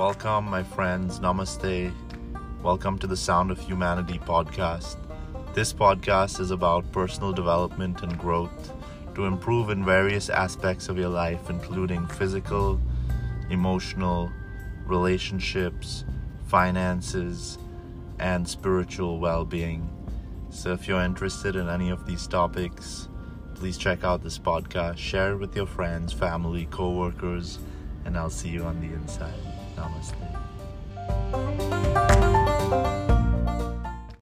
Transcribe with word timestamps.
welcome, 0.00 0.46
my 0.46 0.62
friends. 0.62 1.20
Namaste. 1.20 1.92
Welcome 2.62 2.98
to 3.00 3.06
the 3.06 3.18
Sound 3.18 3.50
of 3.50 3.60
Humanity 3.60 4.18
podcast. 4.18 4.96
This 5.52 5.74
podcast 5.74 6.40
is 6.40 6.52
about 6.52 6.90
personal 6.90 7.34
development 7.34 8.02
and 8.02 8.18
growth 8.18 8.72
to 9.14 9.26
improve 9.26 9.68
in 9.68 9.84
various 9.84 10.30
aspects 10.30 10.88
of 10.88 10.96
your 10.96 11.10
life, 11.10 11.50
including 11.50 12.06
physical, 12.06 12.80
emotional, 13.50 14.32
relationships, 14.86 16.06
finances, 16.46 17.58
and 18.18 18.48
spiritual 18.48 19.18
well 19.18 19.44
being. 19.44 19.86
So, 20.48 20.72
if 20.72 20.88
you're 20.88 21.04
interested 21.04 21.56
in 21.56 21.68
any 21.68 21.90
of 21.90 22.06
these 22.06 22.26
topics, 22.26 23.10
please 23.54 23.76
check 23.76 24.02
out 24.02 24.22
this 24.22 24.38
podcast, 24.38 24.96
share 24.96 25.32
it 25.32 25.36
with 25.36 25.54
your 25.54 25.66
friends, 25.66 26.10
family, 26.10 26.66
co 26.70 26.88
workers, 26.88 27.58
and 28.06 28.16
I'll 28.16 28.30
see 28.30 28.48
you 28.48 28.64
on 28.64 28.80
the 28.80 28.94
inside. 28.94 29.59
Namaste. 29.76 30.29